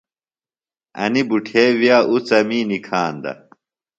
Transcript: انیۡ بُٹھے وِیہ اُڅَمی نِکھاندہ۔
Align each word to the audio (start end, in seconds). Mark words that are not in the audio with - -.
انیۡ 1.03 1.25
بُٹھے 1.29 1.63
وِیہ 1.79 1.97
اُڅَمی 2.11 2.59
نِکھاندہ۔ 2.69 3.31